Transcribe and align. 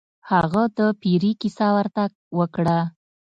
هغه 0.31 0.63
د 0.77 0.79
پیري 1.01 1.31
کیسه 1.41 1.67
ورته 1.77 2.03
وکړه. 2.39 2.79